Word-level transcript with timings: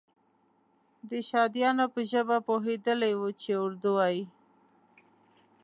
د 1.09 1.11
شهادیانو 1.27 1.85
په 1.93 2.01
ژبه 2.11 2.37
پوهېدلی 2.47 3.13
وو 3.15 3.29
چې 3.41 3.49
اردو 3.63 3.89
وایي. 3.97 4.23